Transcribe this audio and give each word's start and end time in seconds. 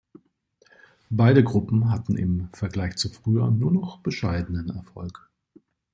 Beide 1.11 1.43
Gruppen 1.43 1.91
hatten 1.91 2.17
im 2.17 2.49
Vergleich 2.53 2.95
zu 2.95 3.07
früher 3.07 3.51
nur 3.51 3.71
noch 3.71 3.99
bescheidenen 3.99 4.71
Erfolg. 4.71 5.29